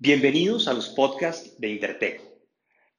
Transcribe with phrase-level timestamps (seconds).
[0.00, 2.22] Bienvenidos a los podcasts de Intertech.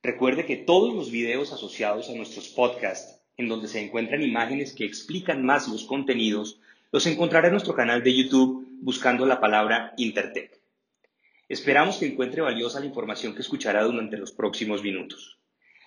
[0.03, 4.83] Recuerde que todos los videos asociados a nuestros podcasts, en donde se encuentran imágenes que
[4.83, 6.59] explican más los contenidos,
[6.91, 10.59] los encontrará en nuestro canal de YouTube buscando la palabra Intertech.
[11.47, 15.39] Esperamos que encuentre valiosa la información que escuchará durante los próximos minutos.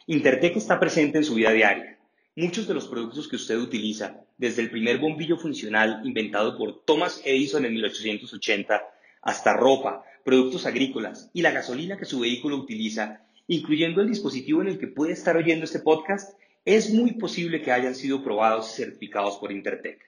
[0.06, 1.98] Intertech está presente en su vida diaria.
[2.36, 7.20] Muchos de los productos que usted utiliza, desde el primer bombillo funcional inventado por Thomas
[7.26, 8.82] Edison en 1880,
[9.22, 14.68] hasta ropa, productos agrícolas y la gasolina que su vehículo utiliza, incluyendo el dispositivo en
[14.68, 18.82] el que puede estar oyendo este podcast, es muy posible que hayan sido probados y
[18.82, 20.00] certificados por Intertech.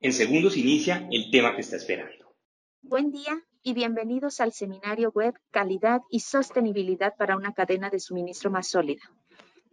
[0.00, 2.36] En segundos inicia el tema que está esperando.
[2.82, 8.50] Buen día y bienvenidos al seminario web Calidad y Sostenibilidad para una cadena de suministro
[8.50, 9.02] más sólida.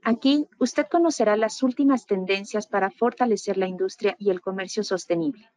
[0.04, 5.50] Aquí usted conocerá las últimas tendencias para fortalecer la industria y el comercio sostenible.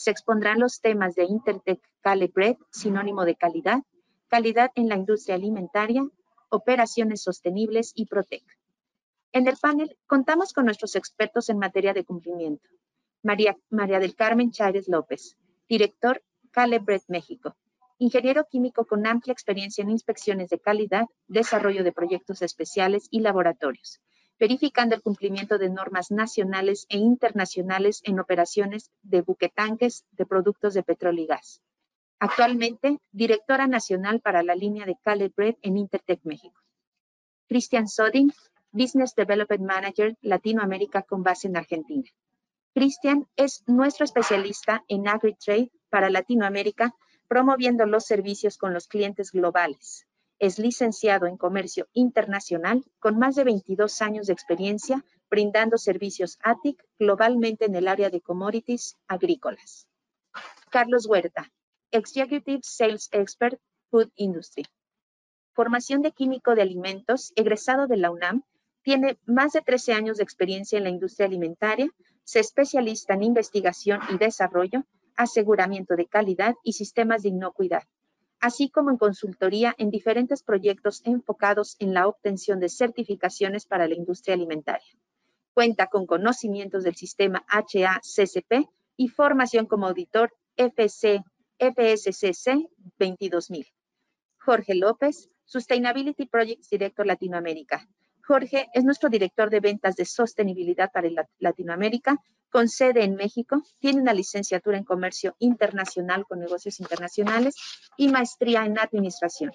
[0.00, 3.82] Se expondrán los temas de Intertech Calibred, sinónimo de calidad,
[4.28, 6.08] calidad en la industria alimentaria,
[6.50, 8.44] operaciones sostenibles y Protec.
[9.32, 12.68] En el panel contamos con nuestros expertos en materia de cumplimiento.
[13.24, 15.36] María, María del Carmen Chávez López,
[15.68, 17.56] director Calibred México,
[17.98, 24.00] ingeniero químico con amplia experiencia en inspecciones de calidad, desarrollo de proyectos especiales y laboratorios,
[24.38, 30.82] verificando el cumplimiento de normas nacionales e internacionales en operaciones de buquetanques de productos de
[30.82, 31.60] petróleo y gas.
[32.20, 36.60] Actualmente, directora nacional para la línea de Calibred en Intertech México.
[37.48, 38.32] Christian Soding,
[38.72, 42.08] Business Development Manager Latinoamérica con base en Argentina.
[42.74, 46.94] Christian es nuestro especialista en AgriTrade para Latinoamérica,
[47.28, 50.07] promoviendo los servicios con los clientes globales.
[50.40, 56.80] Es licenciado en Comercio Internacional con más de 22 años de experiencia brindando servicios ATIC
[56.96, 59.88] globalmente en el área de commodities agrícolas.
[60.70, 61.50] Carlos Huerta,
[61.90, 64.64] Executive Sales Expert Food Industry.
[65.54, 68.44] Formación de químico de alimentos, egresado de la UNAM,
[68.82, 71.90] tiene más de 13 años de experiencia en la industria alimentaria,
[72.22, 74.84] se especializa en investigación y desarrollo,
[75.16, 77.82] aseguramiento de calidad y sistemas de inocuidad
[78.40, 83.94] así como en consultoría en diferentes proyectos enfocados en la obtención de certificaciones para la
[83.94, 84.88] industria alimentaria.
[85.54, 91.22] Cuenta con conocimientos del sistema HACCP y formación como auditor FC,
[91.58, 92.68] FSCC
[92.98, 93.66] 22000.
[94.38, 97.88] Jorge López, Sustainability Projects Director Latinoamérica.
[98.24, 104.00] Jorge es nuestro director de ventas de sostenibilidad para Latinoamérica con sede en México, tiene
[104.00, 107.56] una licenciatura en comercio internacional con negocios internacionales
[107.96, 109.52] y maestría en administración.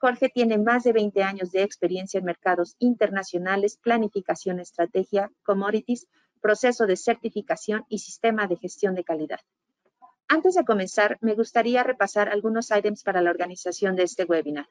[0.00, 6.06] Jorge tiene más de 20 años de experiencia en mercados internacionales, planificación, estrategia, commodities,
[6.40, 9.40] proceso de certificación y sistema de gestión de calidad.
[10.28, 14.68] Antes de comenzar, me gustaría repasar algunos items para la organización de este webinar.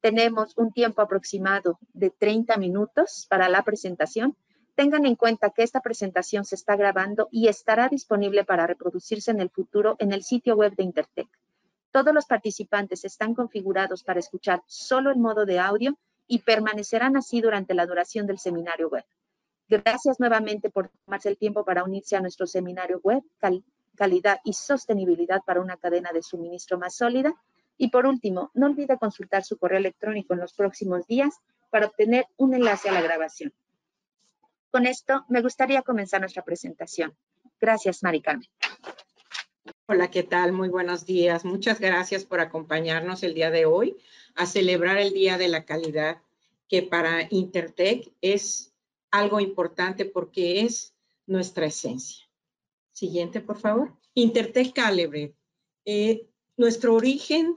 [0.00, 4.36] Tenemos un tiempo aproximado de 30 minutos para la presentación
[4.76, 9.40] Tengan en cuenta que esta presentación se está grabando y estará disponible para reproducirse en
[9.40, 11.28] el futuro en el sitio web de Intertech.
[11.92, 17.40] Todos los participantes están configurados para escuchar solo el modo de audio y permanecerán así
[17.40, 19.06] durante la duración del seminario web.
[19.66, 23.22] Gracias nuevamente por tomarse el tiempo para unirse a nuestro seminario web,
[23.96, 27.34] calidad y sostenibilidad para una cadena de suministro más sólida.
[27.78, 31.34] Y por último, no olvide consultar su correo electrónico en los próximos días
[31.70, 33.54] para obtener un enlace a la grabación.
[34.76, 37.16] Con esto, me gustaría comenzar nuestra presentación.
[37.58, 38.46] Gracias, Mari Carmen.
[39.86, 40.52] Hola, ¿qué tal?
[40.52, 41.46] Muy buenos días.
[41.46, 43.96] Muchas gracias por acompañarnos el día de hoy
[44.34, 46.20] a celebrar el Día de la Calidad,
[46.68, 48.74] que para Intertech es
[49.10, 50.94] algo importante porque es
[51.24, 52.26] nuestra esencia.
[52.92, 53.96] Siguiente, por favor.
[54.12, 55.34] Intertech Calibre.
[55.86, 56.28] Eh,
[56.58, 57.56] nuestro origen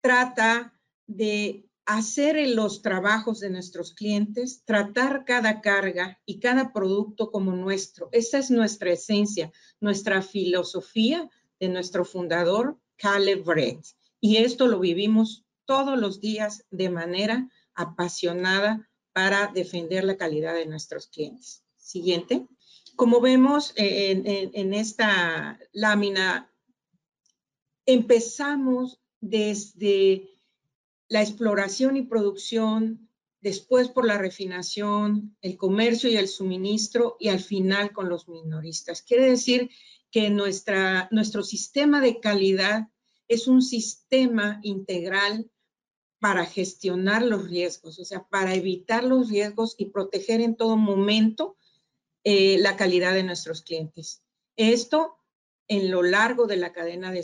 [0.00, 0.72] trata
[1.06, 8.08] de hacer los trabajos de nuestros clientes, tratar cada carga y cada producto como nuestro.
[8.12, 13.84] Esa es nuestra esencia, nuestra filosofía de nuestro fundador, Caleb Brett.
[14.20, 20.66] Y esto lo vivimos todos los días de manera apasionada para defender la calidad de
[20.66, 21.64] nuestros clientes.
[21.76, 22.46] Siguiente.
[22.94, 26.52] Como vemos en, en esta lámina,
[27.84, 30.39] empezamos desde
[31.10, 33.10] la exploración y producción,
[33.40, 39.02] después por la refinación, el comercio y el suministro y al final con los minoristas.
[39.02, 39.70] Quiere decir
[40.10, 42.88] que nuestra, nuestro sistema de calidad
[43.28, 45.50] es un sistema integral
[46.20, 51.56] para gestionar los riesgos, o sea, para evitar los riesgos y proteger en todo momento
[52.22, 54.22] eh, la calidad de nuestros clientes.
[54.56, 55.19] Esto
[55.70, 57.22] en lo largo de la cadena de,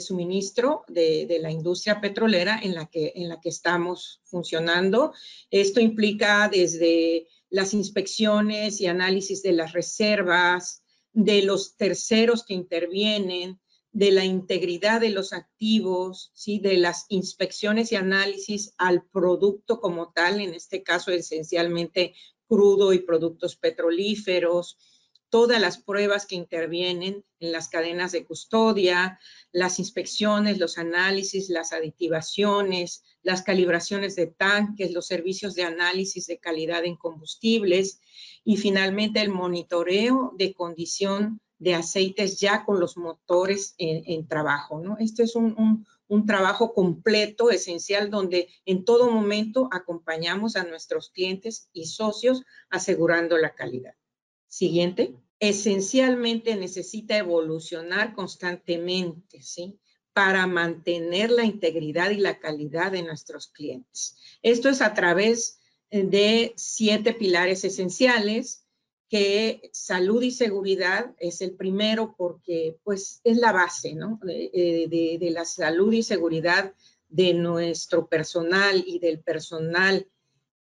[0.00, 5.12] suministro de, la industria petrolera en la, que, en la que estamos funcionando.
[5.50, 13.60] Esto implica desde las inspecciones y análisis de las reservas, de los terceros que intervienen,
[13.92, 16.58] de la integridad de los activos, ¿sí?
[16.58, 22.14] de las inspecciones y análisis al producto como tal, en este caso esencialmente
[22.48, 24.78] crudo y productos petrolíferos,
[25.28, 29.18] todas las pruebas que intervienen en las cadenas de custodia,
[29.52, 36.38] las inspecciones, los análisis, las aditivaciones, las calibraciones de tanques, los servicios de análisis de
[36.38, 38.00] calidad en combustibles
[38.44, 44.80] y finalmente el monitoreo de condición de aceites ya con los motores en, trabajo.
[44.80, 44.96] ¿no?
[44.98, 51.86] Es un, un, trabajo completo, esencial, donde en todo momento acompañamos a nuestros clientes y
[51.86, 53.94] socios asegurando la calidad.
[54.48, 55.14] Siguiente.
[55.38, 59.78] Esencialmente necesita evolucionar constantemente, ¿sí?
[60.12, 64.16] Para mantener la integridad y la calidad de nuestros clientes.
[64.42, 65.60] Esto es a través
[65.90, 68.66] de siete pilares esenciales
[69.08, 74.18] que salud y seguridad es el primero porque pues es la base, ¿no?
[74.22, 76.74] De, de, la salud y seguridad
[77.08, 80.08] de nuestro personal y del personal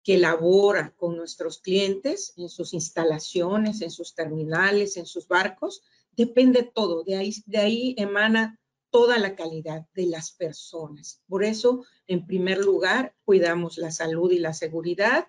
[0.08, 5.82] que labora con nuestros clientes en sus instalaciones, en sus terminales, en sus barcos,
[6.16, 7.04] depende todo.
[7.04, 8.58] De ahí, de ahí emana
[8.88, 11.20] toda la calidad de las personas.
[11.28, 15.28] Por eso, en primer lugar, cuidamos la salud y la seguridad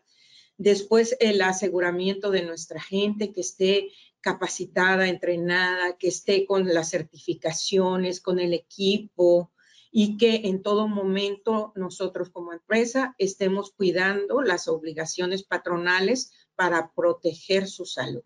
[0.59, 8.19] Después, el aseguramiento de nuestra gente que esté capacitada, entrenada, que esté con las certificaciones,
[8.19, 9.53] con el equipo
[9.91, 17.68] y que en todo momento nosotros como empresa estemos cuidando las obligaciones patronales para proteger
[17.68, 18.24] su salud.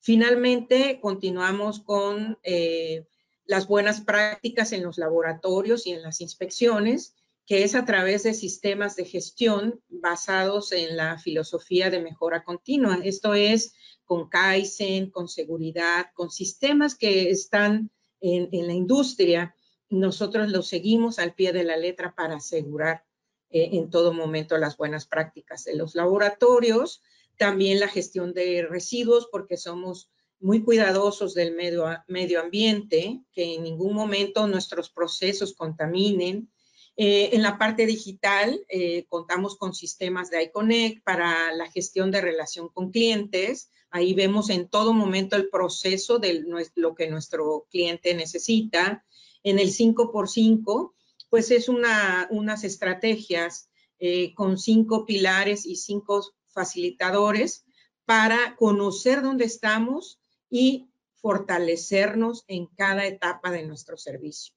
[0.00, 3.06] Finalmente, continuamos con eh,
[3.44, 7.14] las buenas prácticas en los laboratorios y en las inspecciones
[7.46, 13.00] que es a través de sistemas de gestión basados en la filosofía de mejora continua.
[13.02, 17.90] Esto es con Kaizen, con seguridad, con sistemas que están
[18.20, 19.54] en, la industria.
[19.92, 23.04] Nosotros los seguimos al pie de la letra para asegurar
[23.50, 27.02] eh, en todo momento las buenas prácticas de los laboratorios.
[27.36, 30.10] También la gestión de residuos, porque somos
[30.40, 36.50] muy cuidadosos del medio, medio ambiente, que en ningún momento nuestros procesos contaminen,
[36.96, 42.22] eh, en la parte digital, eh, contamos con sistemas de iConnect para la gestión de
[42.22, 43.70] relación con clientes.
[43.90, 46.42] Ahí vemos en todo momento el proceso de
[46.76, 49.04] lo que nuestro cliente necesita.
[49.42, 50.92] En el 5x5,
[51.30, 57.64] pues es una, unas estrategias eh, con cinco pilares y cinco facilitadores
[58.04, 60.18] para conocer dónde estamos
[60.50, 64.54] y fortalecernos en cada etapa de nuestro servicio.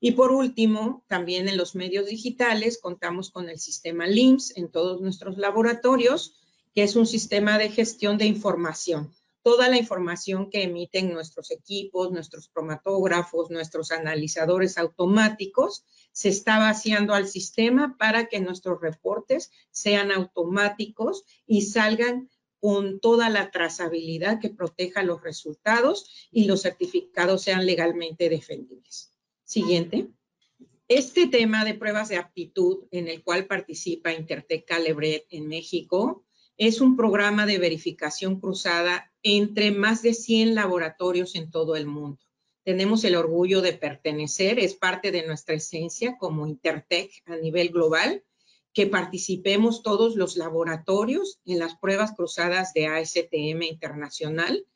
[0.00, 5.00] Y por último, también en los medios digitales contamos con el sistema LIMS en todos
[5.00, 6.34] nuestros laboratorios,
[6.74, 9.14] que es un sistema de gestión de información.
[9.46, 17.14] Toda la información que emiten nuestros equipos, nuestros cromatógrafos, nuestros analizadores automáticos, se está vaciando
[17.14, 22.28] al sistema para que nuestros reportes sean automáticos y salgan
[22.58, 29.12] con toda la trazabilidad que proteja los resultados y los certificados sean legalmente defendibles.
[29.44, 30.08] Siguiente.
[30.88, 36.25] Este tema de pruebas de aptitud en el cual participa Intertec Calebret en México
[36.56, 42.18] es un programa de verificación cruzada entre más de 100 laboratorios en todo el mundo.
[42.64, 48.24] Tenemos el orgullo de pertenecer, es parte de nuestra esencia como Intertec a nivel global,
[48.72, 54.66] que participemos todos los laboratorios en las pruebas cruzadas de ASTM internacional.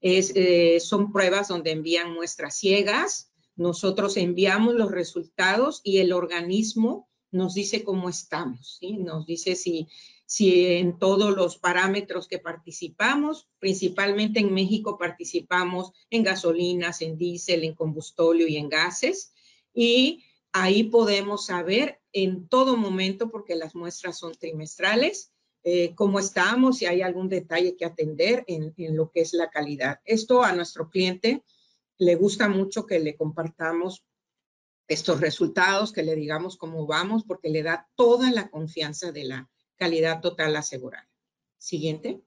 [0.00, 7.54] Eh, son pruebas donde envían muestras ciegas, nosotros enviamos los resultados y el organismo nos
[7.54, 8.94] dice cómo estamos, ¿sí?
[8.94, 9.88] Nos dice si,
[10.26, 17.64] si en todos los parámetros que participamos, principalmente en México participamos en gasolinas, en diésel,
[17.64, 19.32] en combustóleo y en gases.
[19.74, 26.78] Y ahí podemos saber en todo momento, porque las muestras son trimestrales, eh, cómo estamos,
[26.78, 30.00] si hay algún detalle que atender en, en, lo que es la calidad.
[30.04, 31.42] Esto a nuestro cliente
[31.98, 34.04] le gusta mucho que le compartamos
[34.88, 39.50] estos resultados, que le digamos cómo vamos, porque le da toda la confianza de la
[39.84, 41.06] calidad total asegurada.
[41.58, 42.22] Siguiente.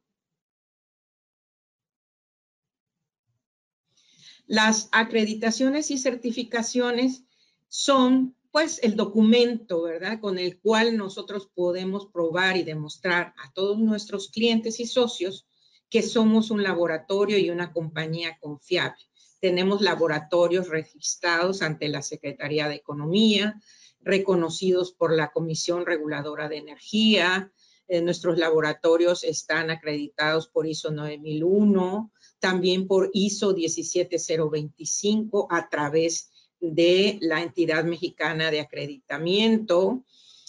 [4.45, 7.23] Las acreditaciones y certificaciones
[7.67, 10.19] son pues el documento, ¿verdad?
[10.19, 15.47] Con el cual nosotros podemos probar y demostrar a todos nuestros clientes y socios
[15.89, 19.03] que somos un laboratorio y una compañía confiable
[19.39, 23.61] tenemos laboratorios registrados ante la Secretaría de Economía,
[24.01, 27.51] reconocidos por la Comisión Reguladora de Energía.
[27.87, 37.17] Eh, nuestros laboratorios están acreditados por ISO 9001, también por ISO 17025 a través de
[37.21, 40.03] la entidad mexicana de acreditamiento.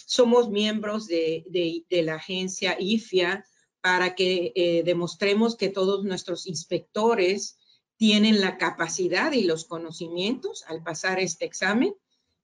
[0.05, 1.45] Somos miembros de,
[1.89, 3.45] la agencia IFIA
[3.81, 7.57] para que eh, demostremos que todos nuestros inspectores
[7.95, 11.93] tienen la capacidad y los conocimientos al pasar este examen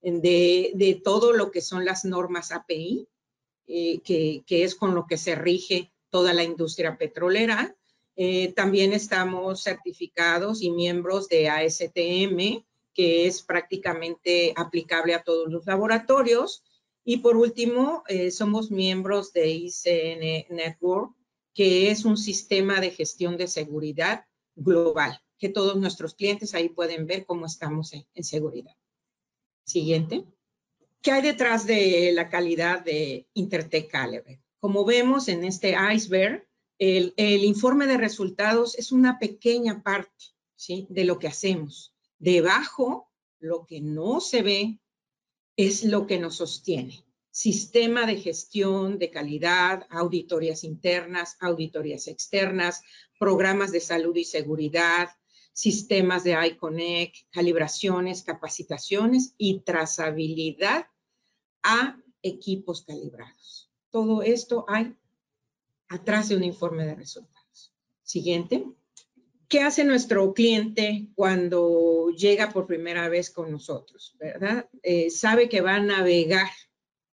[0.06, 3.08] de, todo lo que son las normas API,
[3.68, 7.76] eh, que, es con lo que se rige toda la industria petrolera.
[8.16, 15.66] Eh, también estamos certificados y miembros de ASTM, que es prácticamente aplicable a todos los
[15.66, 16.64] laboratorios.
[17.04, 21.14] Y por último, eh, somos miembros de ICN Network,
[21.54, 27.08] que es un sistema de gestión de seguridad global, que todos nuestros clientes ahí pueden
[27.08, 28.76] ver cómo estamos en seguridad.
[29.66, 30.26] Siguiente.
[31.02, 34.42] ¿Qué hay detrás de la calidad de Intertech Calibre?
[34.60, 40.88] Como vemos en este iceberg, el, informe de resultados es una pequeña parte ¿sí?
[40.90, 41.94] de lo que hacemos.
[42.18, 44.80] Debajo, lo que no se ve
[45.58, 47.06] es lo que nos sostiene.
[47.32, 52.82] Sistema de gestión de calidad, auditorías internas, auditorías externas,
[53.20, 55.10] programas de salud y seguridad,
[55.56, 60.88] sistemas de iConnect, calibraciones, capacitaciones y trazabilidad
[61.64, 63.72] a equipos calibrados.
[63.90, 64.94] Todo esto hay
[65.88, 67.74] atrás de un informe de resultados.
[68.04, 68.66] Siguiente.
[69.48, 74.18] ¿Qué hace nuestro cliente cuando llega por primera vez con nosotros?
[74.20, 74.70] ¿Verdad?
[74.84, 76.52] Eh, sabe que va a navegar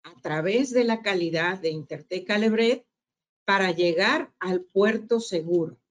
[0.03, 2.85] a través de la calidad de Intertech Calibret
[3.45, 5.82] para llegar al puerto seguro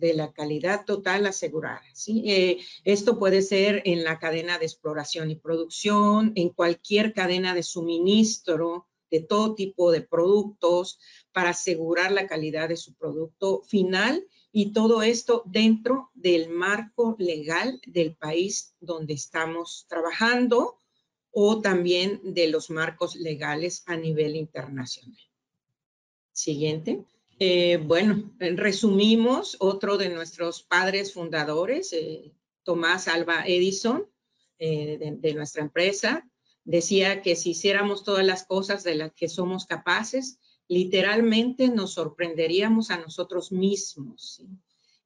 [0.00, 1.82] de la calidad total asegurada.
[1.92, 2.24] ¿sí?
[2.26, 7.62] Eh, esto puede ser en la cadena de exploración y producción, en cualquier cadena de
[7.62, 10.98] suministro de todo tipo de productos
[11.32, 17.80] para asegurar la calidad de su producto final y todo esto dentro del marco legal
[17.86, 20.80] del país donde estamos trabajando
[21.32, 25.18] o también de los marcos legales a nivel internacional.
[26.32, 27.04] Siguiente.
[27.42, 34.06] Eh, bueno, resumimos otro de nuestros padres fundadores, eh, Tomás Alba Edison,
[34.58, 36.28] eh, de, nuestra empresa,
[36.64, 42.90] decía que si hiciéramos todas las cosas de las que somos capaces, literalmente nos sorprenderíamos
[42.90, 44.42] a nosotros mismos.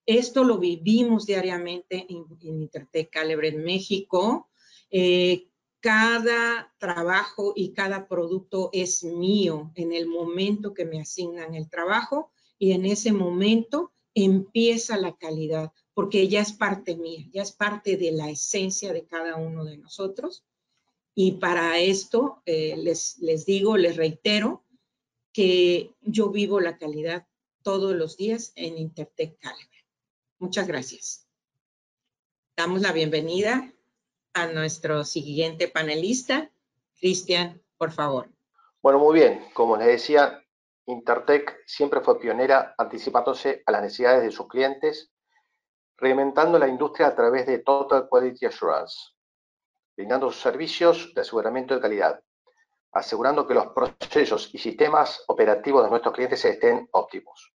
[0.04, 4.50] Esto lo vivimos diariamente en, en Intertech Calibre en México
[5.84, 12.32] cada trabajo y cada producto es mío en el momento que me asignan el trabajo
[12.58, 17.98] y en ese momento empieza la calidad, porque ya es parte mía, ya es parte
[17.98, 20.42] de la esencia de cada uno de nosotros.
[21.14, 24.64] Y para esto eh, les, les digo, les reitero
[25.34, 27.28] que yo vivo la calidad
[27.60, 29.84] todos los días en Intertech Calibre.
[30.38, 31.28] Muchas gracias.
[32.56, 33.73] Damos la bienvenida
[34.34, 36.50] a nuestro siguiente panelista.
[36.98, 38.28] Cristian, por favor.
[38.82, 39.46] Bueno, muy bien.
[39.54, 40.44] Como les decía,
[40.86, 45.10] Intertech siempre fue pionera anticipándose a las necesidades de sus clientes,
[45.96, 49.12] reinventando la industria a través de Total Quality Assurance,
[49.96, 52.20] brindando servicios de aseguramiento de calidad,
[52.92, 57.54] asegurando que los procesos y sistemas operativos de nuestros clientes estén óptimos.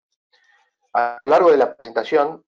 [0.94, 2.44] A lo largo de la presentación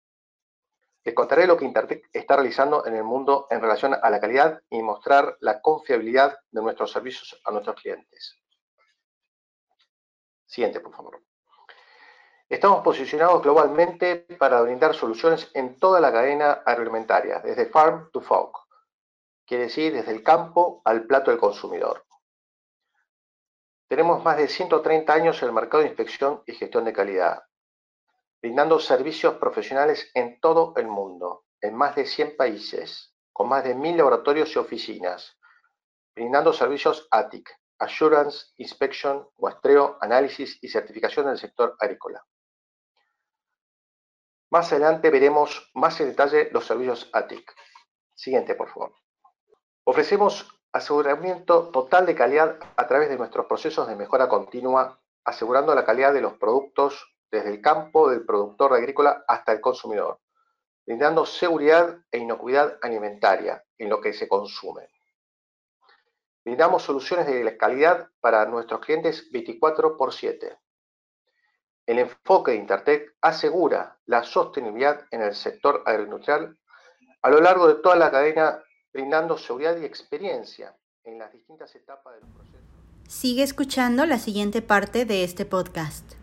[1.05, 4.61] les contaré lo que Intertech está realizando en el mundo en relación a la calidad
[4.69, 8.37] y mostrar la confiabilidad de nuestros servicios a nuestros clientes.
[10.47, 11.23] Siguiente, por favor.
[12.49, 18.57] Estamos posicionados globalmente para brindar soluciones en toda la cadena agroalimentaria, desde farm to fork,
[19.47, 22.05] quiere decir desde el campo al plato del consumidor.
[23.89, 27.45] Tenemos más de 130 años en el mercado de inspección y gestión de calidad,
[28.41, 33.77] brindando servicios profesionales en todo el mundo, en más de 100 países, con más de
[33.77, 35.39] 1.000 laboratorios y oficinas,
[36.15, 42.25] brindando servicios ATIC, Assurance, Inspection, muestreo, análisis y certificación del sector agrícola.
[44.51, 47.55] Más adelante veremos más en detalle los servicios ATIC.
[48.15, 48.95] Siguiente, por favor.
[49.85, 55.85] Ofrecemos aseguramiento total de calidad a través de nuestros procesos de mejora continua, asegurando la
[55.85, 60.21] calidad de los productos desde el campo del productor agrícola hasta el consumidor,
[60.87, 64.89] brindando seguridad e inocuidad alimentaria en lo que se consume.
[66.45, 70.59] Brindamos soluciones de calidad para nuestros clientes 24 por 7.
[71.87, 76.57] El enfoque de Intertech asegura la sostenibilidad en el sector agroindustrial
[77.23, 82.15] a lo largo de toda la cadena, brindando seguridad y experiencia en las distintas etapas
[82.15, 82.65] del proceso.
[83.09, 86.20] Sigue escuchando la siguiente parte de este podcast.